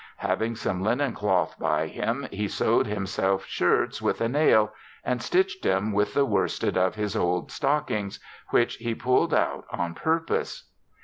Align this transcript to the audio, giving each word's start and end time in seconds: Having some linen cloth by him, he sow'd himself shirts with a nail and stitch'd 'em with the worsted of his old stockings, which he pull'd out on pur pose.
Having 0.17 0.55
some 0.55 0.81
linen 0.81 1.13
cloth 1.13 1.55
by 1.59 1.85
him, 1.85 2.27
he 2.31 2.47
sow'd 2.47 2.87
himself 2.87 3.45
shirts 3.45 4.01
with 4.01 4.19
a 4.19 4.27
nail 4.27 4.73
and 5.03 5.21
stitch'd 5.21 5.63
'em 5.67 5.91
with 5.91 6.15
the 6.15 6.25
worsted 6.25 6.75
of 6.75 6.95
his 6.95 7.15
old 7.15 7.51
stockings, 7.51 8.19
which 8.49 8.77
he 8.77 8.95
pull'd 8.95 9.31
out 9.31 9.65
on 9.71 9.93
pur 9.93 10.21
pose. 10.21 10.71